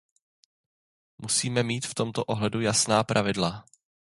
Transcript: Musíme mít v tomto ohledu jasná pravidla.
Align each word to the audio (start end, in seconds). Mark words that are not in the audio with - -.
Musíme 1.17 1.63
mít 1.63 1.85
v 1.85 1.93
tomto 1.95 2.25
ohledu 2.25 2.61
jasná 2.61 3.03
pravidla. 3.03 3.65